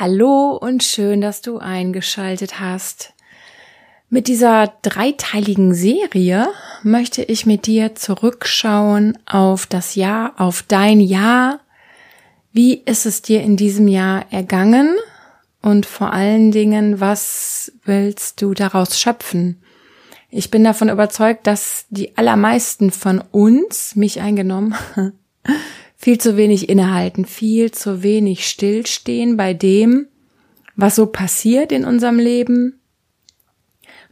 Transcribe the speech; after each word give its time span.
Hallo 0.00 0.52
und 0.52 0.84
schön, 0.84 1.20
dass 1.20 1.42
du 1.42 1.58
eingeschaltet 1.58 2.60
hast. 2.60 3.14
Mit 4.08 4.28
dieser 4.28 4.72
dreiteiligen 4.82 5.74
Serie 5.74 6.46
möchte 6.84 7.24
ich 7.24 7.46
mit 7.46 7.66
dir 7.66 7.96
zurückschauen 7.96 9.18
auf 9.26 9.66
das 9.66 9.96
Jahr, 9.96 10.34
auf 10.36 10.62
dein 10.62 11.00
Jahr. 11.00 11.58
Wie 12.52 12.74
ist 12.74 13.06
es 13.06 13.22
dir 13.22 13.42
in 13.42 13.56
diesem 13.56 13.88
Jahr 13.88 14.26
ergangen? 14.30 14.94
Und 15.62 15.84
vor 15.84 16.12
allen 16.12 16.52
Dingen, 16.52 17.00
was 17.00 17.72
willst 17.84 18.40
du 18.40 18.54
daraus 18.54 19.00
schöpfen? 19.00 19.60
Ich 20.30 20.52
bin 20.52 20.62
davon 20.62 20.90
überzeugt, 20.90 21.48
dass 21.48 21.86
die 21.90 22.16
allermeisten 22.16 22.92
von 22.92 23.20
uns, 23.32 23.96
mich 23.96 24.20
eingenommen, 24.20 24.76
viel 25.98 26.18
zu 26.18 26.36
wenig 26.36 26.68
innehalten, 26.68 27.24
viel 27.24 27.72
zu 27.72 28.02
wenig 28.02 28.48
stillstehen 28.48 29.36
bei 29.36 29.52
dem, 29.52 30.06
was 30.76 30.94
so 30.94 31.06
passiert 31.06 31.72
in 31.72 31.84
unserem 31.84 32.20
Leben, 32.20 32.80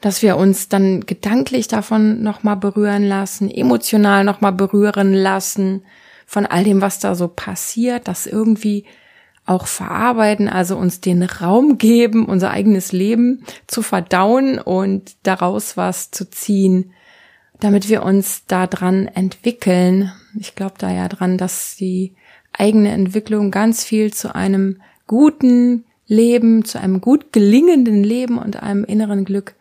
dass 0.01 0.21
wir 0.21 0.37
uns 0.37 0.69
dann 0.69 1.07
gedanklich 1.07 1.69
davon 1.69 2.23
nochmal 2.23 2.57
berühren 2.57 3.05
lassen, 3.05 3.49
emotional 3.49 4.25
nochmal 4.25 4.53
berühren 4.53 5.15
lassen 5.15 5.85
von 6.27 6.45
all 6.45 6.65
dem, 6.65 6.81
was 6.81 6.99
da 6.99 7.15
so 7.15 7.29
passiert, 7.29 8.09
das 8.09 8.27
irgendwie 8.27 8.85
auch 9.47 9.69
verarbeiten, 9.69 10.49
also 10.49 10.77
uns 10.77 11.01
den 11.01 11.23
Raum 11.23 11.79
geben, 11.79 12.27
unser 12.27 12.51
eigenes 12.51 12.91
Leben 12.91 13.45
zu 13.69 13.81
verdauen 13.81 14.59
und 14.59 15.15
daraus 15.23 15.77
was 15.77 16.11
zu 16.11 16.29
ziehen, 16.29 16.93
damit 17.61 17.89
wir 17.89 18.03
uns 18.03 18.45
daran 18.47 19.07
entwickeln. 19.07 20.13
Ich 20.39 20.55
glaube 20.55 20.75
da 20.79 20.91
ja 20.91 21.09
dran, 21.09 21.39
dass 21.39 21.77
die 21.77 22.15
eigene 22.53 22.91
Entwicklung 22.93 23.51
ganz 23.51 23.85
viel 23.85 24.13
zu 24.13 24.35
einem 24.35 24.81
guten 25.07 25.85
Leben, 26.07 26.65
zu 26.65 26.81
einem 26.81 27.01
gut 27.01 27.33
gelingenden 27.33 28.05
Leben 28.05 28.39
und 28.39 28.63
einem 28.63 28.85
inneren 28.85 29.25
Glück 29.25 29.55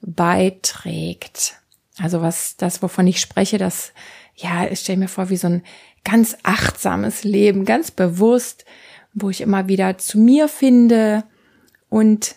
beiträgt. 0.00 1.60
Also 1.98 2.20
was 2.20 2.56
das, 2.56 2.82
wovon 2.82 3.06
ich 3.06 3.20
spreche, 3.20 3.58
das, 3.58 3.92
ja, 4.34 4.66
ich 4.66 4.80
stelle 4.80 4.98
mir 4.98 5.08
vor, 5.08 5.30
wie 5.30 5.36
so 5.36 5.48
ein 5.48 5.62
ganz 6.04 6.36
achtsames 6.42 7.24
Leben, 7.24 7.64
ganz 7.64 7.90
bewusst, 7.90 8.64
wo 9.14 9.30
ich 9.30 9.40
immer 9.40 9.66
wieder 9.68 9.96
zu 9.98 10.18
mir 10.18 10.48
finde 10.48 11.24
und 11.88 12.36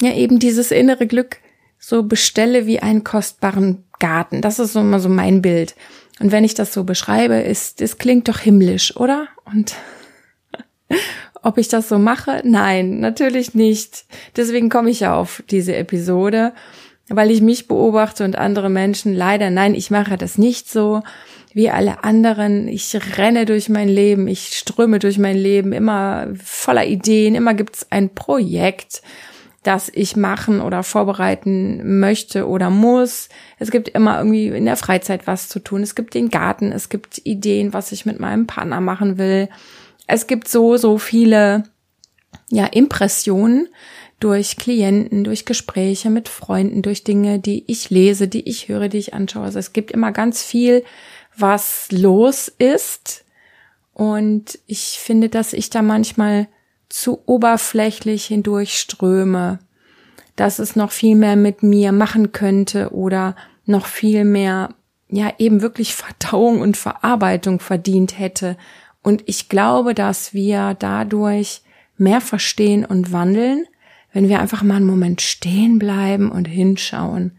ja 0.00 0.12
eben 0.14 0.38
dieses 0.38 0.70
innere 0.70 1.06
Glück 1.06 1.38
so 1.78 2.02
bestelle 2.02 2.66
wie 2.66 2.80
einen 2.80 3.04
kostbaren 3.04 3.84
Garten. 4.02 4.42
Das 4.42 4.58
ist 4.58 4.72
so 4.72 4.80
immer 4.80 4.98
so 4.98 5.08
mein 5.08 5.42
Bild. 5.42 5.76
Und 6.18 6.32
wenn 6.32 6.42
ich 6.42 6.54
das 6.54 6.74
so 6.74 6.82
beschreibe, 6.82 7.36
ist, 7.36 7.80
es 7.80 7.98
klingt 7.98 8.28
doch 8.28 8.40
himmlisch, 8.40 8.96
oder? 8.96 9.28
Und 9.44 9.76
ob 11.42 11.56
ich 11.56 11.68
das 11.68 11.88
so 11.88 11.98
mache? 11.98 12.42
Nein, 12.44 12.98
natürlich 12.98 13.54
nicht. 13.54 14.04
Deswegen 14.36 14.68
komme 14.68 14.90
ich 14.90 15.00
ja 15.00 15.14
auf 15.14 15.44
diese 15.50 15.76
Episode, 15.76 16.52
weil 17.08 17.30
ich 17.30 17.42
mich 17.42 17.68
beobachte 17.68 18.24
und 18.24 18.36
andere 18.36 18.70
Menschen 18.70 19.14
leider, 19.14 19.50
nein, 19.50 19.74
ich 19.74 19.92
mache 19.92 20.18
das 20.18 20.36
nicht 20.36 20.68
so 20.68 21.02
wie 21.54 21.70
alle 21.70 22.02
anderen. 22.02 22.66
Ich 22.66 22.98
renne 23.16 23.44
durch 23.44 23.68
mein 23.68 23.88
Leben, 23.88 24.26
ich 24.26 24.56
ströme 24.56 24.98
durch 24.98 25.18
mein 25.18 25.36
Leben, 25.36 25.72
immer 25.72 26.26
voller 26.42 26.86
Ideen, 26.86 27.36
immer 27.36 27.54
gibt's 27.54 27.86
ein 27.90 28.12
Projekt 28.14 29.00
das 29.62 29.90
ich 29.94 30.16
machen 30.16 30.60
oder 30.60 30.82
vorbereiten 30.82 32.00
möchte 32.00 32.48
oder 32.48 32.68
muss. 32.68 33.28
Es 33.58 33.70
gibt 33.70 33.88
immer 33.88 34.18
irgendwie 34.18 34.48
in 34.48 34.64
der 34.64 34.76
Freizeit 34.76 35.26
was 35.26 35.48
zu 35.48 35.60
tun. 35.60 35.82
Es 35.82 35.94
gibt 35.94 36.14
den 36.14 36.30
Garten, 36.30 36.72
es 36.72 36.88
gibt 36.88 37.20
Ideen, 37.24 37.72
was 37.72 37.92
ich 37.92 38.04
mit 38.04 38.18
meinem 38.18 38.46
Partner 38.46 38.80
machen 38.80 39.18
will. 39.18 39.48
Es 40.08 40.26
gibt 40.26 40.48
so, 40.48 40.76
so 40.76 40.98
viele, 40.98 41.64
ja, 42.50 42.66
Impressionen 42.66 43.68
durch 44.18 44.56
Klienten, 44.56 45.24
durch 45.24 45.44
Gespräche 45.44 46.10
mit 46.10 46.28
Freunden, 46.28 46.82
durch 46.82 47.04
Dinge, 47.04 47.38
die 47.38 47.64
ich 47.66 47.90
lese, 47.90 48.28
die 48.28 48.48
ich 48.48 48.68
höre, 48.68 48.88
die 48.88 48.98
ich 48.98 49.14
anschaue. 49.14 49.44
Also 49.44 49.58
es 49.58 49.72
gibt 49.72 49.90
immer 49.90 50.12
ganz 50.12 50.42
viel, 50.42 50.84
was 51.36 51.86
los 51.90 52.48
ist. 52.58 53.24
Und 53.94 54.58
ich 54.66 54.98
finde, 54.98 55.28
dass 55.28 55.52
ich 55.52 55.70
da 55.70 55.82
manchmal 55.82 56.48
zu 56.92 57.22
oberflächlich 57.24 58.26
hindurchströme, 58.26 59.60
dass 60.36 60.58
es 60.58 60.76
noch 60.76 60.92
viel 60.92 61.16
mehr 61.16 61.36
mit 61.36 61.62
mir 61.62 61.90
machen 61.90 62.32
könnte 62.32 62.92
oder 62.92 63.34
noch 63.64 63.86
viel 63.86 64.24
mehr, 64.24 64.74
ja, 65.08 65.32
eben 65.38 65.62
wirklich 65.62 65.94
Verdauung 65.94 66.60
und 66.60 66.76
Verarbeitung 66.76 67.60
verdient 67.60 68.18
hätte. 68.18 68.58
Und 69.02 69.22
ich 69.26 69.48
glaube, 69.48 69.94
dass 69.94 70.34
wir 70.34 70.76
dadurch 70.78 71.62
mehr 71.96 72.20
verstehen 72.20 72.84
und 72.84 73.10
wandeln, 73.10 73.64
wenn 74.12 74.28
wir 74.28 74.40
einfach 74.40 74.62
mal 74.62 74.76
einen 74.76 74.86
Moment 74.86 75.22
stehen 75.22 75.78
bleiben 75.78 76.30
und 76.30 76.44
hinschauen. 76.44 77.38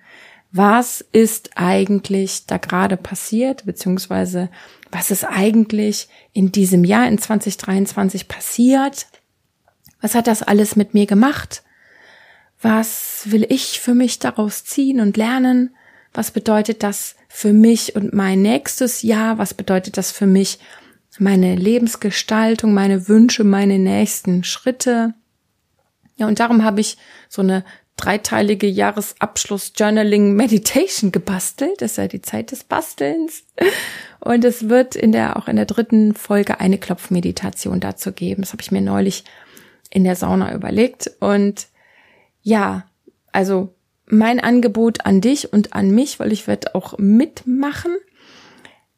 Was 0.52 1.02
ist 1.12 1.52
eigentlich 1.56 2.48
da 2.48 2.58
gerade 2.58 2.98
passiert, 2.98 3.66
beziehungsweise 3.66 4.50
was 4.92 5.12
ist 5.12 5.26
eigentlich 5.26 6.08
in 6.34 6.52
diesem 6.52 6.84
Jahr, 6.84 7.08
in 7.08 7.20
2023 7.20 8.28
passiert? 8.28 9.08
Was 10.04 10.16
hat 10.16 10.28
das 10.28 10.44
alles 10.44 10.76
mit 10.76 10.94
mir 10.94 11.06
gemacht? 11.06 11.64
Was 12.62 13.22
will 13.32 13.46
ich 13.48 13.80
für 13.80 13.94
mich 13.94 14.20
daraus 14.20 14.66
ziehen 14.66 15.00
und 15.00 15.16
lernen? 15.16 15.74
Was 16.14 16.32
bedeutet 16.32 16.84
das 16.84 17.16
für 17.30 17.54
mich 17.54 17.96
und 17.96 18.14
mein 18.14 18.42
nächstes 18.42 19.02
Jahr? 19.02 19.38
Was 19.38 19.54
bedeutet 19.54 19.96
das 19.96 20.12
für 20.12 20.28
mich, 20.28 20.60
meine 21.20 21.56
Lebensgestaltung, 21.56 22.74
meine 22.74 23.08
Wünsche, 23.08 23.46
meine 23.46 23.80
nächsten 23.80 24.44
Schritte? 24.44 25.14
Ja, 26.18 26.28
und 26.28 26.42
darum 26.42 26.66
habe 26.66 26.82
ich 26.82 26.98
so 27.30 27.42
eine 27.42 27.64
dreiteilige 27.96 28.68
Jahresabschluss 28.68 29.72
Journaling 29.78 30.34
Meditation 30.34 31.14
gebastelt. 31.14 31.82
Das 31.82 31.92
ist 31.92 31.98
ja 31.98 32.08
die 32.10 32.22
Zeit 32.22 32.52
des 32.52 32.66
Bastelns. 32.66 33.46
Und 34.20 34.44
es 34.44 34.68
wird 34.68 34.98
in 34.98 35.14
der, 35.14 35.38
auch 35.38 35.48
in 35.48 35.56
der 35.56 35.66
dritten 35.66 36.14
Folge 36.14 36.60
eine 36.60 36.78
Klopfmeditation 36.78 37.80
dazu 37.80 38.12
geben. 38.12 38.42
Das 38.42 38.52
habe 38.52 38.62
ich 38.62 38.72
mir 38.72 38.82
neulich 38.82 39.24
in 39.94 40.04
der 40.04 40.16
Sauna 40.16 40.54
überlegt. 40.54 41.12
Und 41.20 41.68
ja, 42.42 42.86
also 43.32 43.74
mein 44.08 44.40
Angebot 44.40 45.06
an 45.06 45.22
dich 45.22 45.54
und 45.54 45.74
an 45.74 45.92
mich, 45.92 46.20
weil 46.20 46.34
ich 46.34 46.48
werde 46.48 46.76
auch 46.76 46.98
mitmachen, 46.98 47.96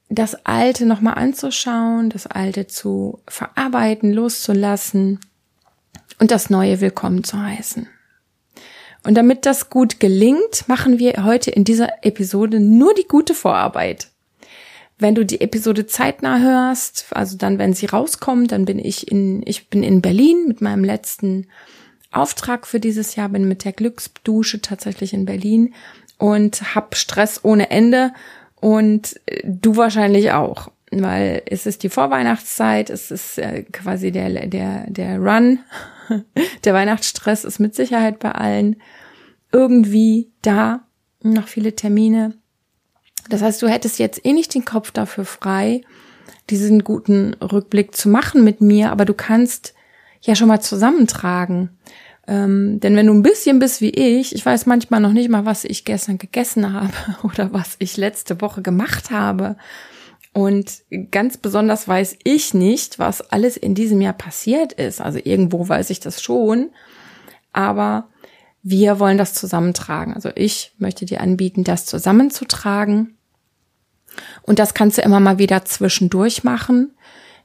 das 0.09 0.45
Alte 0.45 0.85
nochmal 0.85 1.15
anzuschauen, 1.15 2.09
das 2.09 2.27
Alte 2.27 2.67
zu 2.67 3.19
verarbeiten, 3.27 4.13
loszulassen 4.13 5.19
und 6.19 6.31
das 6.31 6.49
Neue 6.49 6.79
willkommen 6.79 7.23
zu 7.23 7.41
heißen. 7.41 7.87
Und 9.03 9.15
damit 9.15 9.45
das 9.45 9.69
gut 9.69 9.99
gelingt, 9.99 10.67
machen 10.67 10.97
wir 10.97 11.25
heute 11.25 11.51
in 11.51 11.63
dieser 11.63 12.03
Episode 12.03 12.59
nur 12.59 12.93
die 12.93 13.07
gute 13.07 13.35
Vorarbeit. 13.35 14.07
Wenn 14.97 15.15
du 15.15 15.25
die 15.25 15.41
Episode 15.41 15.87
zeitnah 15.87 16.39
hörst, 16.39 17.07
also 17.11 17.37
dann, 17.37 17.59
wenn 17.59 17.73
sie 17.73 17.87
rauskommt, 17.87 18.51
dann 18.51 18.65
bin 18.65 18.79
ich 18.79 19.11
in, 19.11 19.43
ich 19.45 19.69
bin 19.69 19.83
in 19.83 20.01
Berlin 20.01 20.45
mit 20.47 20.61
meinem 20.61 20.83
letzten 20.83 21.47
Auftrag 22.11 22.65
für 22.65 22.79
dieses 22.79 23.15
Jahr, 23.15 23.29
bin 23.29 23.47
mit 23.47 23.65
der 23.65 23.73
Glücksdusche 23.73 24.61
tatsächlich 24.61 25.13
in 25.13 25.25
Berlin 25.25 25.73
und 26.17 26.75
hab 26.75 26.95
Stress 26.95 27.43
ohne 27.43 27.69
Ende 27.71 28.13
und 28.55 29.19
äh, 29.25 29.41
du 29.43 29.75
wahrscheinlich 29.75 30.31
auch, 30.31 30.71
weil 30.91 31.43
es 31.45 31.65
ist 31.65 31.83
die 31.83 31.89
Vorweihnachtszeit, 31.89 32.89
es 32.89 33.11
ist 33.11 33.37
äh, 33.37 33.63
quasi 33.63 34.11
der, 34.11 34.47
der, 34.47 34.85
der 34.89 35.19
Run, 35.19 35.59
der 36.63 36.73
Weihnachtsstress 36.73 37.43
ist 37.43 37.59
mit 37.59 37.75
Sicherheit 37.75 38.19
bei 38.19 38.31
allen 38.31 38.77
irgendwie 39.51 40.31
da, 40.41 40.85
noch 41.21 41.47
viele 41.47 41.75
Termine 41.75 42.33
das 43.29 43.41
heißt, 43.41 43.61
du 43.61 43.67
hättest 43.67 43.99
jetzt 43.99 44.25
eh 44.25 44.33
nicht 44.33 44.53
den 44.53 44.65
Kopf 44.65 44.91
dafür 44.91 45.25
frei, 45.25 45.81
diesen 46.49 46.83
guten 46.83 47.33
Rückblick 47.35 47.95
zu 47.95 48.09
machen 48.09 48.43
mit 48.43 48.61
mir, 48.61 48.91
aber 48.91 49.05
du 49.05 49.13
kannst 49.13 49.73
ja 50.21 50.35
schon 50.35 50.47
mal 50.47 50.61
zusammentragen. 50.61 51.69
Ähm, 52.27 52.79
denn 52.79 52.95
wenn 52.95 53.07
du 53.07 53.13
ein 53.13 53.21
bisschen 53.21 53.59
bist 53.59 53.81
wie 53.81 53.91
ich, 53.91 54.33
ich 54.33 54.45
weiß 54.45 54.65
manchmal 54.65 54.99
noch 54.99 55.13
nicht 55.13 55.29
mal, 55.29 55.45
was 55.45 55.63
ich 55.63 55.85
gestern 55.85 56.17
gegessen 56.17 56.73
habe 56.73 56.93
oder 57.23 57.53
was 57.53 57.75
ich 57.79 57.97
letzte 57.97 58.41
Woche 58.41 58.61
gemacht 58.61 59.11
habe. 59.11 59.57
Und 60.33 60.83
ganz 61.11 61.37
besonders 61.37 61.87
weiß 61.87 62.17
ich 62.23 62.53
nicht, 62.53 62.99
was 62.99 63.21
alles 63.31 63.55
in 63.55 63.73
diesem 63.73 64.01
Jahr 64.01 64.13
passiert 64.13 64.73
ist. 64.73 64.99
Also 64.99 65.19
irgendwo 65.23 65.69
weiß 65.69 65.89
ich 65.91 66.01
das 66.01 66.21
schon. 66.21 66.71
Aber 67.53 68.09
wir 68.61 68.99
wollen 68.99 69.17
das 69.17 69.33
zusammentragen. 69.33 70.13
Also 70.13 70.29
ich 70.35 70.73
möchte 70.77 71.05
dir 71.05 71.21
anbieten, 71.21 71.63
das 71.63 71.85
zusammenzutragen 71.85 73.14
und 74.43 74.59
das 74.59 74.73
kannst 74.73 74.97
du 74.97 75.01
immer 75.01 75.19
mal 75.19 75.37
wieder 75.37 75.65
zwischendurch 75.65 76.43
machen. 76.43 76.91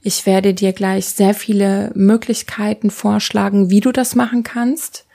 Ich 0.03 0.25
werde 0.27 0.55
dir 0.55 0.73
gleich 0.73 1.07
sehr 1.07 1.35
viele 1.35 1.91
Möglichkeiten 1.95 2.91
vorschlagen, 2.91 3.71
wie 3.71 3.81
du 3.81 3.93
das 3.93 4.15
machen 4.15 4.43
kannst. 4.43 5.07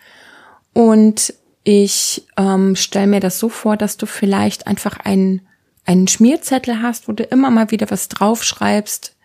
Und 0.74 1.34
ich 1.64 2.28
ähm, 2.38 2.76
stelle 2.76 3.08
mir 3.08 3.20
das 3.20 3.40
so 3.40 3.50
vor, 3.50 3.78
dass 3.78 3.98
du 3.98 4.06
vielleicht 4.06 4.68
einfach 4.68 5.00
einen, 5.00 5.42
einen 5.86 6.08
Schmierzettel 6.08 6.82
hast, 6.82 7.08
wo 7.08 7.14
du 7.14 7.24
immer 7.24 7.50
mal 7.50 7.72
wieder 7.72 7.90
was 7.90 8.08
draufschreibst 8.10 9.16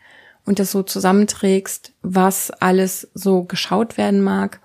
und 0.46 0.58
das 0.58 0.70
so 0.70 0.82
zusammenträgst, 0.82 1.92
was 2.02 2.50
alles 2.50 3.08
so 3.12 3.42
geschaut 3.44 3.98
werden 3.98 4.22
mag. 4.22 4.60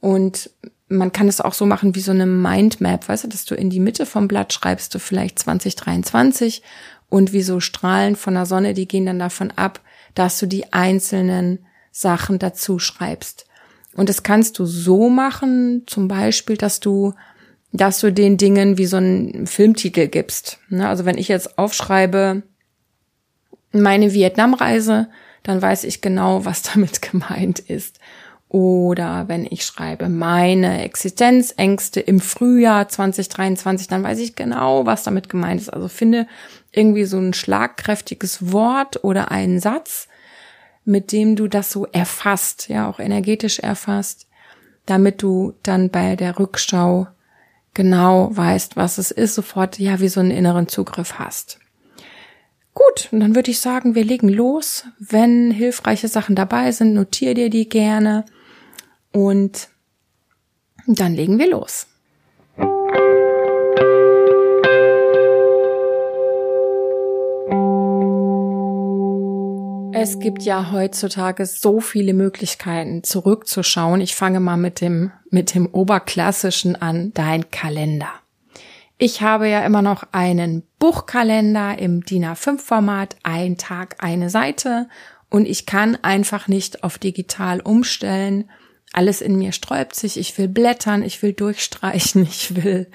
Und 0.00 0.50
man 0.88 1.12
kann 1.12 1.28
es 1.28 1.40
auch 1.40 1.54
so 1.54 1.66
machen 1.66 1.94
wie 1.94 2.00
so 2.00 2.10
eine 2.10 2.26
Mindmap, 2.26 3.08
weißt 3.08 3.24
du, 3.24 3.28
dass 3.28 3.44
du 3.44 3.54
in 3.54 3.70
die 3.70 3.80
Mitte 3.80 4.06
vom 4.06 4.26
Blatt 4.26 4.52
schreibst 4.52 4.94
du 4.94 4.98
vielleicht 4.98 5.38
2023 5.38 6.62
und 7.10 7.34
wie 7.34 7.42
so 7.42 7.60
Strahlen 7.60 8.16
von 8.16 8.34
der 8.34 8.46
Sonne, 8.46 8.72
die 8.72 8.88
gehen 8.88 9.04
dann 9.04 9.18
davon 9.18 9.50
ab, 9.50 9.80
dass 10.14 10.38
du 10.38 10.46
die 10.46 10.72
einzelnen 10.72 11.66
Sachen 11.90 12.38
dazu 12.38 12.78
schreibst. 12.78 13.46
Und 13.94 14.08
das 14.08 14.22
kannst 14.22 14.58
du 14.58 14.64
so 14.64 15.10
machen, 15.10 15.82
zum 15.86 16.08
Beispiel, 16.08 16.56
dass 16.56 16.80
du, 16.80 17.12
dass 17.72 18.00
du 18.00 18.12
den 18.12 18.36
Dingen 18.36 18.78
wie 18.78 18.86
so 18.86 18.96
einen 18.96 19.46
Filmtitel 19.46 20.06
gibst. 20.06 20.58
Ne, 20.68 20.88
also 20.88 21.04
wenn 21.04 21.18
ich 21.18 21.28
jetzt 21.28 21.58
aufschreibe, 21.58 22.42
meine 23.72 24.12
Vietnamreise, 24.14 25.08
dann 25.42 25.60
weiß 25.60 25.84
ich 25.84 26.00
genau, 26.00 26.44
was 26.44 26.62
damit 26.74 27.02
gemeint 27.02 27.58
ist. 27.58 27.98
Oder 28.48 29.28
wenn 29.28 29.46
ich 29.48 29.64
schreibe 29.64 30.08
meine 30.08 30.82
Existenzängste 30.82 32.00
im 32.00 32.18
Frühjahr 32.18 32.88
2023, 32.88 33.86
dann 33.86 34.02
weiß 34.02 34.18
ich 34.18 34.34
genau, 34.34 34.86
was 34.86 35.04
damit 35.04 35.28
gemeint 35.28 35.60
ist. 35.60 35.68
Also 35.68 35.86
finde 35.86 36.26
irgendwie 36.72 37.04
so 37.04 37.18
ein 37.18 37.34
schlagkräftiges 37.34 38.52
Wort 38.52 39.02
oder 39.04 39.30
einen 39.30 39.60
Satz, 39.60 40.08
mit 40.84 41.12
dem 41.12 41.36
du 41.36 41.48
das 41.48 41.70
so 41.70 41.86
erfasst, 41.86 42.68
ja, 42.68 42.88
auch 42.88 42.98
energetisch 42.98 43.58
erfasst, 43.58 44.26
damit 44.86 45.22
du 45.22 45.54
dann 45.62 45.90
bei 45.90 46.16
der 46.16 46.38
Rückschau 46.38 47.08
genau 47.74 48.30
weißt, 48.32 48.76
was 48.76 48.98
es 48.98 49.10
ist, 49.10 49.34
sofort 49.34 49.78
ja 49.78 50.00
wie 50.00 50.08
so 50.08 50.20
einen 50.20 50.30
inneren 50.30 50.68
Zugriff 50.68 51.18
hast. 51.18 51.60
Gut, 52.74 53.08
und 53.10 53.20
dann 53.20 53.34
würde 53.34 53.50
ich 53.50 53.60
sagen, 53.60 53.94
wir 53.94 54.04
legen 54.04 54.28
los. 54.28 54.84
Wenn 54.98 55.50
hilfreiche 55.50 56.08
Sachen 56.08 56.36
dabei 56.36 56.72
sind, 56.72 56.94
notier 56.94 57.34
dir 57.34 57.50
die 57.50 57.68
gerne 57.68 58.24
und 59.12 59.68
dann 60.86 61.14
legen 61.14 61.38
wir 61.38 61.50
los. 61.50 61.86
Es 70.02 70.18
gibt 70.18 70.44
ja 70.44 70.72
heutzutage 70.72 71.44
so 71.44 71.78
viele 71.78 72.14
Möglichkeiten 72.14 73.04
zurückzuschauen. 73.04 74.00
Ich 74.00 74.14
fange 74.14 74.40
mal 74.40 74.56
mit 74.56 74.80
dem, 74.80 75.12
mit 75.28 75.54
dem 75.54 75.66
Oberklassischen 75.66 76.74
an, 76.74 77.12
dein 77.12 77.50
Kalender. 77.50 78.08
Ich 78.96 79.20
habe 79.20 79.46
ja 79.50 79.62
immer 79.62 79.82
noch 79.82 80.04
einen 80.12 80.62
Buchkalender 80.78 81.78
im 81.78 82.02
DIN 82.02 82.24
A5 82.24 82.56
Format, 82.60 83.16
ein 83.24 83.58
Tag, 83.58 83.96
eine 83.98 84.30
Seite 84.30 84.88
und 85.28 85.46
ich 85.46 85.66
kann 85.66 85.98
einfach 86.00 86.48
nicht 86.48 86.82
auf 86.82 86.96
digital 86.96 87.60
umstellen. 87.60 88.48
Alles 88.94 89.20
in 89.20 89.36
mir 89.36 89.52
sträubt 89.52 89.94
sich. 89.94 90.16
Ich 90.16 90.38
will 90.38 90.48
blättern, 90.48 91.02
ich 91.02 91.22
will 91.22 91.34
durchstreichen, 91.34 92.22
ich 92.30 92.56
will, 92.56 92.86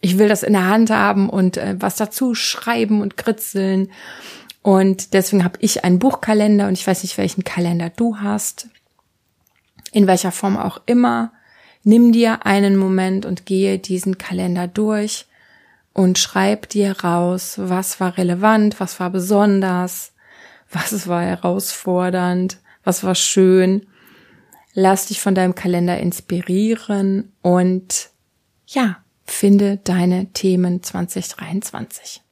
ich 0.00 0.16
will 0.16 0.28
das 0.28 0.42
in 0.42 0.54
der 0.54 0.66
Hand 0.66 0.88
haben 0.88 1.28
und 1.28 1.58
äh, 1.58 1.76
was 1.78 1.96
dazu 1.96 2.34
schreiben 2.34 3.02
und 3.02 3.18
kritzeln. 3.18 3.90
Und 4.64 5.12
deswegen 5.12 5.44
habe 5.44 5.58
ich 5.60 5.84
einen 5.84 5.98
Buchkalender 5.98 6.68
und 6.68 6.72
ich 6.72 6.86
weiß 6.86 7.02
nicht, 7.02 7.18
welchen 7.18 7.44
Kalender 7.44 7.90
du 7.90 8.16
hast. 8.16 8.70
In 9.92 10.06
welcher 10.06 10.32
Form 10.32 10.56
auch 10.56 10.80
immer. 10.86 11.34
Nimm 11.82 12.12
dir 12.12 12.46
einen 12.46 12.78
Moment 12.78 13.26
und 13.26 13.44
gehe 13.44 13.78
diesen 13.78 14.16
Kalender 14.16 14.66
durch 14.66 15.26
und 15.92 16.18
schreib 16.18 16.70
dir 16.70 16.98
raus, 17.04 17.56
was 17.58 18.00
war 18.00 18.16
relevant, 18.16 18.80
was 18.80 18.98
war 19.00 19.10
besonders, 19.10 20.14
was 20.72 21.08
war 21.08 21.20
herausfordernd, 21.20 22.56
was 22.84 23.04
war 23.04 23.14
schön. 23.14 23.86
Lass 24.72 25.08
dich 25.08 25.20
von 25.20 25.34
deinem 25.34 25.54
Kalender 25.54 25.98
inspirieren 25.98 27.34
und 27.42 28.08
ja, 28.66 28.96
finde 29.24 29.76
deine 29.76 30.32
Themen 30.32 30.82
2023. 30.82 32.23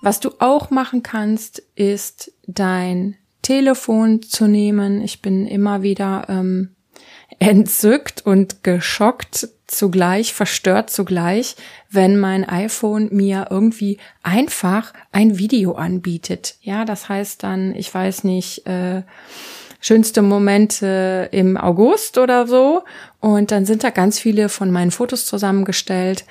Was 0.00 0.20
du 0.20 0.30
auch 0.38 0.70
machen 0.70 1.02
kannst, 1.02 1.62
ist 1.74 2.32
dein 2.46 3.16
Telefon 3.42 4.22
zu 4.22 4.46
nehmen. 4.46 5.00
Ich 5.02 5.22
bin 5.22 5.46
immer 5.46 5.82
wieder 5.82 6.26
ähm, 6.28 6.74
entzückt 7.38 8.24
und 8.24 8.62
geschockt 8.62 9.48
zugleich, 9.66 10.32
verstört 10.32 10.90
zugleich, 10.90 11.56
wenn 11.90 12.18
mein 12.18 12.48
iPhone 12.48 13.08
mir 13.10 13.48
irgendwie 13.50 13.98
einfach 14.22 14.92
ein 15.12 15.38
Video 15.38 15.72
anbietet. 15.72 16.56
Ja, 16.60 16.84
das 16.84 17.08
heißt 17.08 17.42
dann, 17.42 17.74
ich 17.74 17.92
weiß 17.92 18.24
nicht, 18.24 18.66
äh, 18.66 19.02
schönste 19.80 20.22
Momente 20.22 21.28
im 21.32 21.56
August 21.56 22.18
oder 22.18 22.46
so. 22.46 22.84
Und 23.20 23.50
dann 23.50 23.66
sind 23.66 23.84
da 23.84 23.90
ganz 23.90 24.18
viele 24.18 24.48
von 24.48 24.70
meinen 24.70 24.90
Fotos 24.90 25.26
zusammengestellt. 25.26 26.24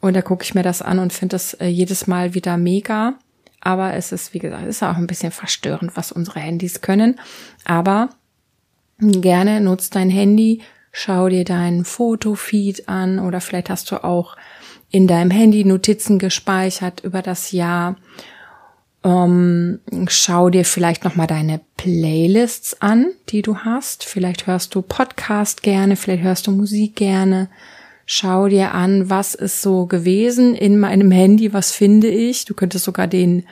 Und 0.00 0.14
da 0.14 0.22
gucke 0.22 0.44
ich 0.44 0.54
mir 0.54 0.62
das 0.62 0.82
an 0.82 0.98
und 0.98 1.12
finde 1.12 1.34
das 1.34 1.54
äh, 1.54 1.66
jedes 1.66 2.06
Mal 2.06 2.34
wieder 2.34 2.56
mega. 2.56 3.14
Aber 3.60 3.94
es 3.94 4.12
ist, 4.12 4.32
wie 4.32 4.38
gesagt, 4.38 4.62
es 4.62 4.76
ist 4.76 4.82
auch 4.82 4.96
ein 4.96 5.06
bisschen 5.06 5.32
verstörend, 5.32 5.96
was 5.96 6.12
unsere 6.12 6.40
Handys 6.40 6.80
können. 6.80 7.20
Aber 7.64 8.08
gerne 8.98 9.60
nutzt 9.60 9.94
dein 9.94 10.10
Handy, 10.10 10.62
schau 10.92 11.28
dir 11.28 11.44
deinen 11.44 11.84
Fotofeed 11.84 12.88
an 12.88 13.18
oder 13.18 13.40
vielleicht 13.40 13.70
hast 13.70 13.90
du 13.90 14.02
auch 14.02 14.36
in 14.90 15.06
deinem 15.06 15.30
Handy 15.30 15.64
Notizen 15.64 16.18
gespeichert 16.18 17.00
über 17.04 17.22
das 17.22 17.52
Jahr. 17.52 17.96
Um, 19.02 19.78
schau 20.08 20.50
dir 20.50 20.66
vielleicht 20.66 21.04
noch 21.04 21.16
mal 21.16 21.26
deine 21.26 21.62
Playlists 21.78 22.82
an, 22.82 23.12
die 23.30 23.40
du 23.40 23.56
hast. 23.58 24.04
Vielleicht 24.04 24.46
hörst 24.46 24.74
du 24.74 24.82
Podcast 24.82 25.62
gerne, 25.62 25.96
vielleicht 25.96 26.22
hörst 26.22 26.46
du 26.46 26.50
Musik 26.50 26.96
gerne. 26.96 27.48
Schau 28.12 28.48
dir 28.48 28.74
an, 28.74 29.08
was 29.08 29.36
ist 29.36 29.62
so 29.62 29.86
gewesen 29.86 30.56
in 30.56 30.80
meinem 30.80 31.12
Handy, 31.12 31.52
was 31.52 31.70
finde 31.70 32.08
ich. 32.08 32.44
Du 32.44 32.54
könntest 32.54 32.84
sogar 32.84 33.06
den 33.06 33.44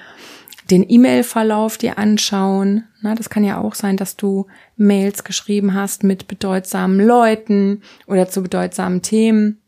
den 0.68 0.84
E-Mail-Verlauf 0.90 1.78
dir 1.78 1.96
anschauen. 1.96 2.82
Na, 3.00 3.14
das 3.14 3.30
kann 3.30 3.44
ja 3.44 3.60
auch 3.60 3.76
sein, 3.76 3.96
dass 3.96 4.16
du 4.16 4.48
Mails 4.76 5.22
geschrieben 5.22 5.74
hast 5.74 6.02
mit 6.02 6.26
bedeutsamen 6.26 6.98
Leuten 6.98 7.82
oder 8.08 8.28
zu 8.28 8.42
bedeutsamen 8.42 9.00
Themen, 9.00 9.58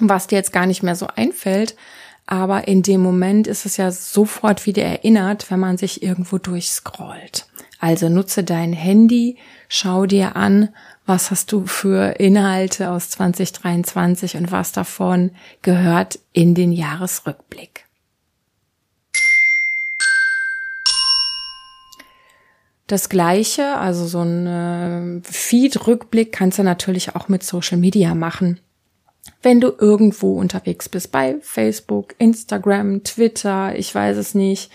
was 0.00 0.26
dir 0.26 0.36
jetzt 0.36 0.54
gar 0.54 0.64
nicht 0.64 0.82
mehr 0.82 0.96
so 0.96 1.06
einfällt. 1.14 1.76
Aber 2.24 2.66
in 2.66 2.82
dem 2.82 3.02
Moment 3.02 3.46
ist 3.46 3.66
es 3.66 3.76
ja 3.76 3.90
sofort 3.90 4.64
wieder 4.64 4.84
erinnert, 4.84 5.50
wenn 5.50 5.60
man 5.60 5.76
sich 5.76 6.02
irgendwo 6.02 6.38
durchscrollt. 6.38 7.46
Also 7.84 8.08
nutze 8.08 8.44
dein 8.44 8.72
Handy, 8.72 9.36
schau 9.68 10.06
dir 10.06 10.36
an, 10.36 10.70
was 11.04 11.30
hast 11.30 11.52
du 11.52 11.66
für 11.66 12.18
Inhalte 12.18 12.90
aus 12.90 13.10
2023 13.10 14.38
und 14.38 14.50
was 14.50 14.72
davon 14.72 15.32
gehört 15.60 16.18
in 16.32 16.54
den 16.54 16.72
Jahresrückblick. 16.72 17.84
Das 22.86 23.10
gleiche, 23.10 23.76
also 23.76 24.06
so 24.06 24.22
ein 24.22 24.46
äh, 24.46 25.20
Feed-Rückblick 25.22 26.32
kannst 26.32 26.58
du 26.58 26.62
natürlich 26.62 27.14
auch 27.14 27.28
mit 27.28 27.42
Social 27.42 27.76
Media 27.76 28.14
machen. 28.14 28.60
Wenn 29.42 29.60
du 29.60 29.74
irgendwo 29.78 30.38
unterwegs 30.38 30.88
bist, 30.88 31.12
bei 31.12 31.36
Facebook, 31.42 32.14
Instagram, 32.16 33.04
Twitter, 33.04 33.76
ich 33.76 33.94
weiß 33.94 34.16
es 34.16 34.34
nicht, 34.34 34.70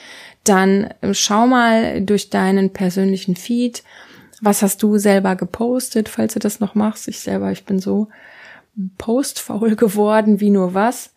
dann 0.50 0.94
schau 1.12 1.48
mal 1.48 2.02
durch 2.02 2.30
deinen 2.30 2.72
persönlichen 2.72 3.36
Feed, 3.36 3.84
was 4.42 4.62
hast 4.62 4.82
du 4.84 4.98
selber 4.98 5.36
gepostet, 5.36 6.10
falls 6.10 6.34
du 6.34 6.40
das 6.40 6.60
noch 6.60 6.76
machst. 6.76 7.08
Ich 7.08 7.20
selber, 7.20 7.52
ich 7.52 7.66
bin 7.66 7.80
so 7.80 8.08
postfaul 8.98 9.76
geworden 9.78 10.40
wie 10.40 10.50
nur 10.50 10.74
was. 10.74 11.14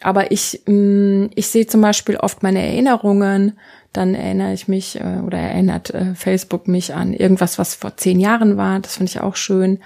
Aber 0.00 0.32
ich, 0.32 0.62
mm, 0.66 1.26
ich 1.34 1.46
sehe 1.46 1.66
zum 1.66 1.80
Beispiel 1.80 2.16
oft 2.16 2.42
meine 2.42 2.60
Erinnerungen, 2.60 3.58
dann 3.92 4.14
erinnere 4.14 4.52
ich 4.52 4.66
mich 4.68 4.98
äh, 4.98 5.20
oder 5.24 5.38
erinnert 5.38 5.90
äh, 5.90 6.14
Facebook 6.14 6.66
mich 6.66 6.94
an 6.94 7.12
irgendwas, 7.12 7.58
was 7.58 7.74
vor 7.74 7.96
zehn 7.96 8.18
Jahren 8.18 8.56
war. 8.56 8.80
Das 8.80 8.96
finde 8.96 9.10
ich 9.10 9.20
auch 9.20 9.36
schön. 9.36 9.78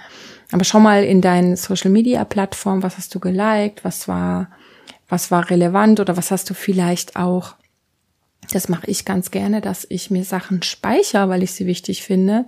Aber 0.51 0.63
schau 0.63 0.79
mal 0.79 1.03
in 1.03 1.21
deinen 1.21 1.55
Social 1.55 1.91
Media 1.91 2.23
Plattform, 2.23 2.81
was 2.81 2.97
hast 2.97 3.13
du 3.13 3.19
geliked, 3.19 3.83
was 3.83 4.07
war, 4.07 4.49
was 5.09 5.29
war 5.29 5.49
relevant 5.49 5.99
oder 5.99 6.17
was 6.17 6.31
hast 6.31 6.49
du 6.49 6.53
vielleicht 6.53 7.15
auch 7.15 7.53
das 8.51 8.69
mache 8.69 8.87
ich 8.87 9.05
ganz 9.05 9.31
gerne, 9.31 9.61
dass 9.61 9.85
ich 9.89 10.09
mir 10.09 10.23
Sachen 10.23 10.63
speichere, 10.63 11.29
weil 11.29 11.43
ich 11.43 11.51
sie 11.51 11.65
wichtig 11.65 12.03
finde 12.03 12.45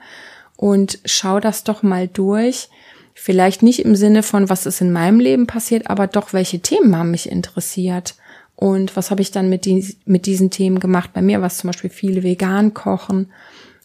und 0.56 1.00
schau 1.06 1.40
das 1.40 1.64
doch 1.64 1.84
mal 1.84 2.08
durch. 2.08 2.70
Vielleicht 3.14 3.64
nicht 3.64 3.80
im 3.84 3.96
Sinne 3.96 4.24
von, 4.24 4.50
was 4.50 4.66
ist 4.66 4.82
in 4.82 4.94
meinem 4.94 5.20
Leben 5.20 5.46
passiert, 5.46 5.90
aber 5.90 6.08
doch, 6.08 6.32
welche 6.32 6.62
Themen 6.62 6.96
haben 6.96 7.12
mich 7.12 7.30
interessiert. 7.30 8.16
Und 8.56 8.96
was 8.96 9.12
habe 9.12 9.22
ich 9.22 9.32
dann 9.32 9.50
mit, 9.50 9.66
die, 9.66 9.96
mit 10.06 10.26
diesen 10.26 10.52
Themen 10.52 10.80
gemacht? 10.80 11.12
Bei 11.14 11.22
mir 11.22 11.40
war 11.40 11.48
es 11.48 11.58
zum 11.58 11.70
Beispiel 11.70 11.90
viel 11.90 12.24
vegan 12.24 12.74
kochen. 12.74 13.32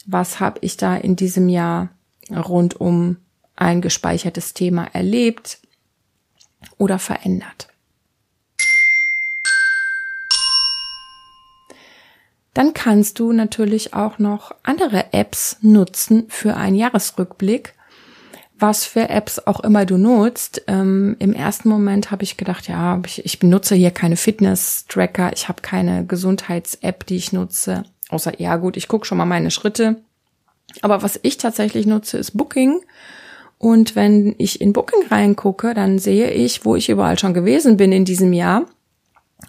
Was 0.06 0.40
habe 0.40 0.58
ich 0.62 0.76
da 0.76 0.96
in 0.96 1.16
diesem 1.16 1.48
Jahr 1.48 1.90
rund 2.30 2.80
um 2.80 3.16
ein 3.56 3.80
gespeichertes 3.80 4.52
Thema 4.52 4.86
erlebt 4.92 5.58
oder 6.76 6.98
verändert? 6.98 7.68
Dann 12.54 12.72
kannst 12.72 13.18
du 13.18 13.32
natürlich 13.32 13.94
auch 13.94 14.18
noch 14.18 14.54
andere 14.62 15.12
Apps 15.12 15.58
nutzen 15.60 16.26
für 16.28 16.56
einen 16.56 16.76
Jahresrückblick. 16.76 17.74
Was 18.56 18.84
für 18.84 19.08
Apps 19.08 19.40
auch 19.40 19.60
immer 19.60 19.84
du 19.84 19.96
nutzt. 19.96 20.62
Ähm, 20.68 21.16
Im 21.18 21.32
ersten 21.32 21.68
Moment 21.68 22.12
habe 22.12 22.22
ich 22.22 22.36
gedacht, 22.36 22.68
ja, 22.68 23.02
ich, 23.04 23.24
ich 23.24 23.40
benutze 23.40 23.74
hier 23.74 23.90
keine 23.90 24.16
Fitness-Tracker, 24.16 25.32
ich 25.34 25.48
habe 25.48 25.60
keine 25.60 26.06
Gesundheits-App, 26.06 27.04
die 27.06 27.16
ich 27.16 27.32
nutze. 27.32 27.82
Außer, 28.10 28.40
ja 28.40 28.56
gut, 28.56 28.76
ich 28.76 28.86
gucke 28.86 29.06
schon 29.06 29.18
mal 29.18 29.24
meine 29.24 29.50
Schritte. 29.50 29.96
Aber 30.82 31.02
was 31.02 31.18
ich 31.22 31.36
tatsächlich 31.36 31.86
nutze, 31.86 32.18
ist 32.18 32.38
Booking. 32.38 32.80
Und 33.58 33.96
wenn 33.96 34.36
ich 34.38 34.60
in 34.60 34.72
Booking 34.72 35.08
reingucke, 35.10 35.74
dann 35.74 35.98
sehe 35.98 36.30
ich, 36.30 36.64
wo 36.64 36.76
ich 36.76 36.88
überall 36.88 37.18
schon 37.18 37.34
gewesen 37.34 37.76
bin 37.76 37.90
in 37.90 38.04
diesem 38.04 38.32
Jahr 38.32 38.66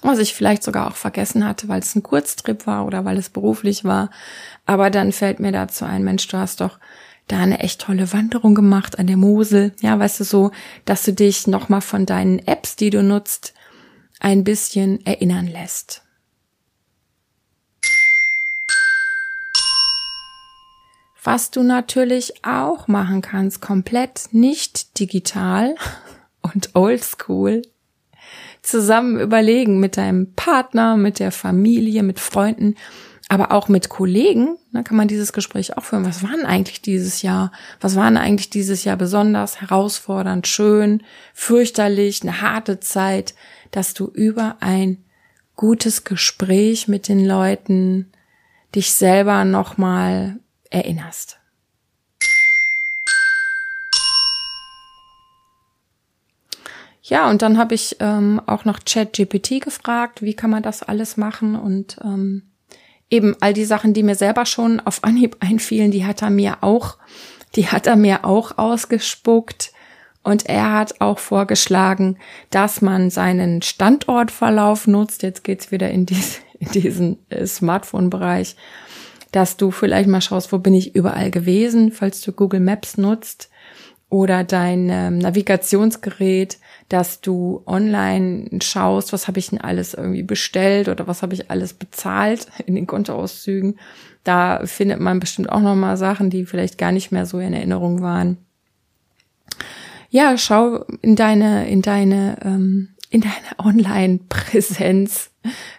was 0.02 0.20
ich 0.20 0.34
vielleicht 0.34 0.64
sogar 0.64 0.88
auch 0.88 0.96
vergessen 0.96 1.46
hatte, 1.46 1.68
weil 1.68 1.80
es 1.80 1.96
ein 1.96 2.04
Kurztrip 2.04 2.68
war 2.68 2.86
oder 2.86 3.06
weil 3.06 3.18
es 3.18 3.30
beruflich 3.30 3.84
war. 3.84 4.10
Aber 4.66 4.90
dann 4.90 5.12
fällt 5.12 5.40
mir 5.40 5.52
dazu 5.52 5.86
ein, 5.86 6.04
Mensch, 6.04 6.28
du 6.28 6.38
hast 6.38 6.62
doch 6.62 6.80
da 7.28 7.40
eine 7.40 7.60
echt 7.60 7.82
tolle 7.82 8.12
Wanderung 8.14 8.56
gemacht 8.56 9.00
an 9.00 9.08
der 9.08 9.18
Mosel. 9.18 9.74
Ja, 9.82 9.98
weißt 9.98 10.20
du 10.20 10.24
so, 10.24 10.52
dass 10.86 11.04
du 11.04 11.14
dich 11.14 11.48
nochmal 11.48 11.82
von 11.82 12.06
deinen 12.06 12.40
Apps, 12.40 12.76
die 12.76 12.90
du 12.90 13.02
nutzt, 13.02 13.54
ein 14.20 14.44
bisschen 14.44 15.06
erinnern 15.06 15.48
lässt. 15.48 16.04
Was 21.24 21.50
du 21.50 21.64
natürlich 21.64 22.46
auch 22.46 22.88
machen 22.88 23.22
kannst, 23.22 23.60
komplett 23.60 24.30
nicht 24.32 25.00
digital 25.00 25.74
und 26.42 26.76
oldschool, 26.76 27.64
zusammen 28.66 29.20
überlegen 29.20 29.80
mit 29.80 29.98
deinem 29.98 30.34
Partner, 30.34 30.98
mit 30.98 31.20
der 31.20 31.32
Familie, 31.32 32.04
mit 32.04 32.20
Freunden, 32.20 32.76
aber 33.30 33.52
auch 33.52 33.68
mit 33.68 33.90
Kollegen. 33.90 34.58
Da 34.74 34.84
kann 34.84 34.98
man 34.98 35.08
dieses 35.08 35.34
Gespräch 35.34 35.78
auch 35.78 35.84
führen. 35.84 36.06
Was 36.06 36.24
waren 36.24 36.46
eigentlich 36.46 36.82
dieses 36.82 37.22
Jahr? 37.22 37.52
Was 37.82 37.96
waren 37.96 38.18
eigentlich 38.18 38.50
dieses 38.50 38.84
Jahr 38.84 38.98
besonders 38.98 39.62
herausfordernd, 39.62 40.48
schön, 40.48 41.04
fürchterlich, 41.34 42.22
eine 42.22 42.42
harte 42.42 42.80
Zeit, 42.80 43.36
dass 43.72 43.94
du 43.94 44.08
über 44.08 44.58
ein 44.60 45.04
gutes 45.56 46.04
Gespräch 46.04 46.88
mit 46.88 47.08
den 47.08 47.26
Leuten 47.26 48.12
dich 48.76 48.92
selber 48.92 49.46
nochmal 49.46 50.40
erinnerst. 50.70 51.40
Ja, 57.08 57.30
und 57.30 57.44
dann 57.44 57.60
habe 57.60 57.76
ich 57.76 57.98
ähm, 58.00 58.42
auch 58.48 58.66
noch 58.66 58.80
ChatGPT 58.84 59.62
gefragt, 59.62 60.24
wie 60.24 60.34
kann 60.34 60.50
man 60.50 60.64
das 60.64 60.82
alles 60.82 61.18
machen 61.18 61.56
und 61.56 61.98
ähm, 62.04 62.42
eben 63.12 63.36
all 63.42 63.54
die 63.54 63.66
Sachen, 63.66 63.94
die 63.94 64.02
mir 64.02 64.16
selber 64.16 64.48
schon 64.48 64.80
auf 64.80 65.04
Anhieb 65.04 65.38
einfielen, 65.40 65.92
die 65.92 66.06
hat 66.06 66.24
er 66.24 66.32
mir 66.32 66.58
auch, 66.62 66.98
die 67.56 67.68
hat 67.68 67.86
er 67.86 67.96
mir 67.96 68.26
auch 68.26 68.58
ausgespuckt. 68.58 69.72
Und 70.24 70.48
er 70.48 70.72
hat 70.72 71.02
auch 71.02 71.20
vorgeschlagen, 71.20 72.18
dass 72.50 72.82
man 72.82 73.12
seinen 73.12 73.62
Standortverlauf 73.62 74.88
nutzt. 74.88 75.22
Jetzt 75.22 75.44
geht's 75.44 75.72
wieder 75.72 75.92
in, 75.92 76.08
dies, 76.08 76.40
in 76.60 76.72
diesen 76.72 77.20
äh, 77.30 77.46
Smartphone-Bereich, 77.46 78.56
dass 79.32 79.58
du 79.58 79.70
vielleicht 79.70 80.10
mal 80.10 80.22
schaust, 80.22 80.52
wo 80.52 80.58
bin 80.58 80.74
ich 80.74 80.96
überall 80.96 81.30
gewesen, 81.30 81.92
falls 81.92 82.22
du 82.22 82.32
Google 82.32 82.62
Maps 82.62 82.98
nutzt 82.98 83.52
oder 84.10 84.44
dein 84.44 84.90
ähm, 84.90 85.18
Navigationsgerät, 85.18 86.60
dass 86.90 87.22
du 87.22 87.64
online 87.66 88.48
schaust, 88.62 89.14
was 89.14 89.28
habe 89.28 89.40
ich 89.40 89.50
denn 89.50 89.60
alles 89.62 89.94
irgendwie 89.94 90.24
bestellt 90.24 90.88
oder 90.88 91.08
was 91.08 91.22
habe 91.22 91.34
ich 91.34 91.50
alles 91.50 91.74
bezahlt 91.74 92.48
in 92.66 92.76
den 92.76 92.88
Kontoauszügen. 92.88 93.80
Da 94.24 94.66
findet 94.66 95.00
man 95.00 95.20
bestimmt 95.20 95.50
auch 95.50 95.62
noch 95.62 95.76
mal 95.76 95.98
Sachen, 95.98 96.30
die 96.30 96.46
vielleicht 96.46 96.78
gar 96.78 96.92
nicht 96.92 97.12
mehr 97.12 97.26
so 97.26 97.40
in 97.40 97.54
Erinnerung 97.54 98.02
waren. 98.02 98.38
Ja, 100.10 100.38
schau 100.38 100.86
in 101.02 101.16
deine 101.16 101.68
in 101.68 101.82
deine 101.82 102.38
ähm, 102.44 102.90
in 103.10 103.22
deine 103.22 103.34
Online-Präsenz, 103.58 105.32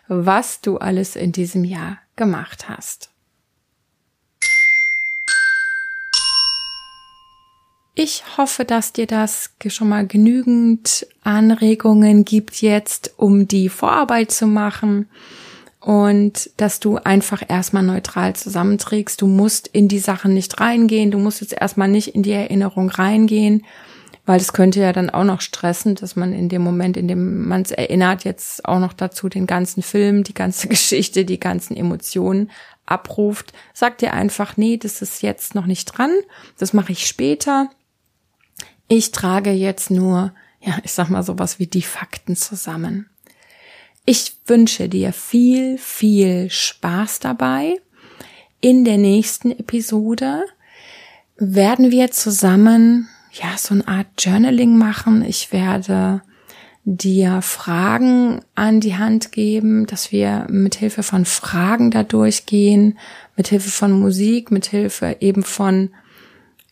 was 0.09 0.61
du 0.61 0.79
alles 0.79 1.17
in 1.17 1.33
diesem 1.33 1.65
Jahr 1.65 1.99
gemacht 2.17 2.69
hast. 2.69 3.11
Ich 7.99 8.25
hoffe, 8.37 8.67
dass 8.67 8.93
dir 8.93 9.07
das 9.07 9.53
schon 9.69 9.89
mal 9.89 10.07
genügend 10.07 11.07
Anregungen 11.25 12.27
gibt 12.27 12.61
jetzt, 12.61 13.15
um 13.17 13.49
die 13.49 13.71
Vorarbeit 13.71 14.31
zu 14.31 14.47
machen 14.47 15.09
und 15.81 16.51
dass 16.59 16.79
du 16.79 16.99
einfach 16.99 17.43
erstmal 17.49 17.83
neutral 17.83 18.37
zusammenträgst. 18.37 19.23
Du 19.23 19.27
musst 19.27 19.67
in 19.69 19.89
die 19.89 19.99
Sachen 19.99 20.35
nicht 20.35 20.61
reingehen. 20.61 21.11
Du 21.11 21.19
musst 21.19 21.41
jetzt 21.41 21.55
erstmal 21.59 21.89
nicht 21.89 22.15
in 22.15 22.23
die 22.23 22.33
Erinnerung 22.33 22.91
reingehen, 22.91 23.65
weil 24.27 24.41
es 24.41 24.53
könnte 24.53 24.81
ja 24.81 24.93
dann 24.93 25.09
auch 25.09 25.25
noch 25.25 25.41
stressen, 25.41 25.95
dass 25.95 26.17
man 26.17 26.35
in 26.35 26.51
dem 26.51 26.61
Moment, 26.61 26.99
in 26.99 27.09
dem 27.09 27.49
man 27.49 27.63
es 27.63 27.71
erinnert, 27.71 28.25
jetzt 28.25 28.67
auch 28.67 28.79
noch 28.79 28.93
dazu 28.93 29.31
den 29.31 29.47
ganzen 29.47 29.83
Film, 29.83 30.23
die 30.23 30.35
ganze 30.35 30.69
Geschichte, 30.69 31.25
die 31.25 31.41
ganzen 31.41 31.75
Emotionen 31.75 32.51
abruft. 32.85 33.55
Sag 33.73 33.97
dir 33.97 34.13
einfach, 34.13 34.59
nee, 34.59 34.77
das 34.77 35.01
ist 35.01 35.23
jetzt 35.23 35.55
noch 35.55 35.65
nicht 35.65 35.87
dran. 35.87 36.13
Das 36.59 36.75
mache 36.75 36.93
ich 36.93 37.07
später. 37.07 37.71
Ich 38.89 39.11
trage 39.11 39.51
jetzt 39.51 39.91
nur, 39.91 40.33
ja, 40.61 40.79
ich 40.85 40.93
sag 40.93 41.09
mal 41.11 41.23
sowas 41.23 41.59
wie 41.59 41.67
die 41.67 41.83
Fakten 41.83 42.37
zusammen. 42.37 43.09
Ich 44.05 44.37
wünsche 44.47 44.89
dir 44.89 45.13
viel, 45.13 45.79
viel 45.79 46.49
Spaß 46.49 47.19
dabei. 47.19 47.81
In 48.61 48.85
der 48.85 48.99
nächsten 48.99 49.51
Episode 49.51 50.45
werden 51.37 51.91
wir 51.91 52.13
zusammen, 52.13 53.09
ja, 53.33 53.59
so 53.59 53.75
eine 53.75 53.89
Art 53.89 54.07
Journaling 54.19 54.79
machen. 54.79 55.25
Ich 55.25 55.53
werde 55.53 56.23
dir 56.85 57.43
Fragen 57.43 58.41
an 58.55 58.81
die 58.81 58.97
Hand 58.97 59.33
geben, 59.33 59.87
dass 59.87 60.13
wir 60.13 60.47
mit 60.49 60.77
Hilfe 60.77 61.03
von 61.03 61.25
Fragen 61.25 61.91
da 61.91 62.05
durchgehen, 62.05 62.97
mit 63.37 63.49
Hilfe 63.49 63.71
von 63.71 63.91
Musik, 63.91 64.53
mit 64.53 64.67
Hilfe 64.67 65.17
eben 65.19 65.43
von 65.43 65.91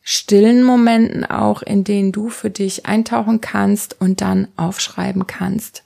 stillen 0.07 0.63
Momenten 0.63 1.25
auch, 1.25 1.63
in 1.63 1.83
denen 1.83 2.13
du 2.13 2.29
für 2.29 2.51
dich 2.51 2.85
eintauchen 2.85 3.41
kannst 3.41 4.01
und 4.01 4.21
dann 4.21 4.49
aufschreiben 4.57 5.27
kannst. 5.27 5.83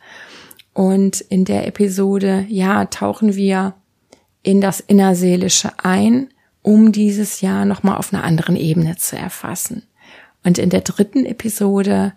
Und 0.75 1.21
in 1.21 1.45
der 1.45 1.67
Episode, 1.67 2.45
ja, 2.49 2.85
tauchen 2.87 3.37
wir 3.37 3.75
in 4.43 4.61
das 4.61 4.81
Innerseelische 4.81 5.71
ein, 5.83 6.29
um 6.63 6.91
dieses 6.91 7.41
Jahr 7.41 7.65
nochmal 7.65 7.97
auf 7.97 8.13
einer 8.13 8.25
anderen 8.25 8.57
Ebene 8.57 8.97
zu 8.97 9.17
erfassen. 9.17 9.85
Und 10.45 10.59
in 10.59 10.71
der 10.71 10.81
dritten 10.81 11.25
Episode 11.25 12.13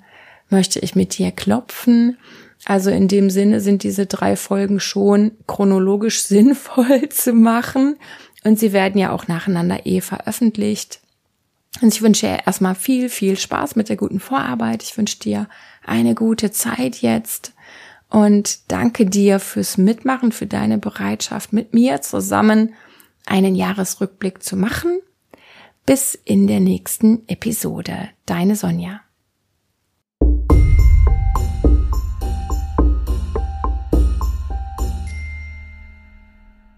möchte 0.50 0.80
ich 0.80 0.96
mit 0.96 1.18
dir 1.18 1.32
klopfen. 1.32 2.18
Also 2.66 2.90
in 2.90 3.08
dem 3.08 3.30
Sinne 3.30 3.62
sind 3.62 3.84
diese 3.84 4.08
drei 4.08 4.36
Folgen 4.36 4.80
schon 4.80 5.32
chronologisch 5.48 6.22
sinnvoll 6.24 7.10
zu 7.10 7.34
machen. 7.34 7.98
Und 8.44 8.58
sie 8.58 8.74
werden 8.74 9.00
ja 9.00 9.12
auch 9.12 9.28
nacheinander 9.28 9.86
eh 9.86 10.02
veröffentlicht. 10.02 11.01
Und 11.80 11.94
ich 11.94 12.02
wünsche 12.02 12.28
dir 12.28 12.40
erstmal 12.46 12.76
viel, 12.76 13.10
viel 13.10 13.38
Spaß 13.38 13.76
mit 13.76 13.88
der 13.88 13.96
guten 13.96 14.20
Vorarbeit. 14.20 14.84
Ich 14.84 14.98
wünsche 14.98 15.20
dir 15.20 15.48
eine 15.86 16.16
gute 16.16 16.52
Zeit 16.52 16.98
jetzt 16.98 17.54
und 18.10 18.72
danke 18.72 19.06
dir 19.06 19.40
fürs 19.40 19.78
Mitmachen, 19.78 20.34
für 20.34 20.48
deine 20.48 20.78
Bereitschaft, 20.78 21.54
mit 21.54 21.74
mir 21.74 22.02
zusammen 22.02 22.74
einen 23.26 23.56
Jahresrückblick 23.56 24.44
zu 24.44 24.58
machen. 24.58 25.00
Bis 25.86 26.14
in 26.14 26.46
der 26.46 26.60
nächsten 26.60 27.28
Episode. 27.28 28.10
Deine 28.26 28.56
Sonja. 28.56 29.02